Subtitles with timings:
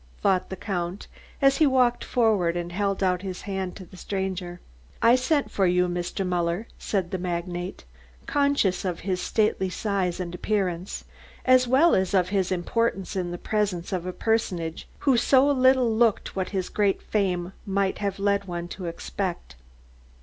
[0.23, 1.05] thought the Count,
[1.43, 4.59] as he walked forward and held out his hand to the stranger.
[4.99, 6.25] "I sent for you, Mr.
[6.25, 7.85] Muller," said the magnate,
[8.25, 11.05] conscious of his stately size and appearance,
[11.45, 15.95] as well as of his importance in the presence of a personage who so little
[15.95, 19.55] looked what his great fame might have led one to expect.